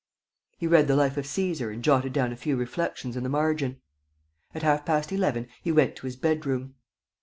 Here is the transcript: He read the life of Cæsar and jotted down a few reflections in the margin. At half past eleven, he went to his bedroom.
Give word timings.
He 0.57 0.65
read 0.65 0.87
the 0.87 0.95
life 0.95 1.15
of 1.15 1.25
Cæsar 1.25 1.71
and 1.71 1.83
jotted 1.83 2.11
down 2.11 2.31
a 2.33 2.35
few 2.35 2.57
reflections 2.57 3.15
in 3.15 3.21
the 3.21 3.29
margin. 3.29 3.79
At 4.55 4.63
half 4.63 4.83
past 4.83 5.11
eleven, 5.11 5.47
he 5.61 5.71
went 5.71 5.95
to 5.97 6.07
his 6.07 6.15
bedroom. 6.15 6.73